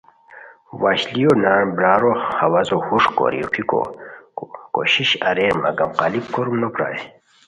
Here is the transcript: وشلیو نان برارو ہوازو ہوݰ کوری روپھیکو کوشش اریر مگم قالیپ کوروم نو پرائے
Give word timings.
وشلیو 0.81 1.31
نان 1.43 1.63
برارو 1.77 2.11
ہوازو 2.37 2.77
ہوݰ 2.85 3.03
کوری 3.17 3.39
روپھیکو 3.43 3.81
کوشش 4.75 5.09
اریر 5.29 5.53
مگم 5.63 5.89
قالیپ 5.99 6.25
کوروم 6.33 6.57
نو 6.61 6.69
پرائے 6.73 6.99